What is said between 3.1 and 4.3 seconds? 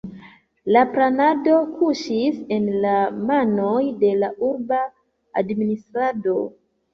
manoj de